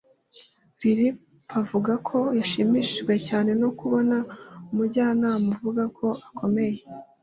Lil 0.79 0.99
Pavuga 1.49 1.93
ko 2.07 2.17
yashimishijwe 2.39 3.13
cyane 3.27 3.51
no 3.61 3.69
kubona 3.79 4.17
umujyanama 4.71 5.49
avuga 5.55 5.83
ko 5.97 6.07
akomeye 6.27 6.79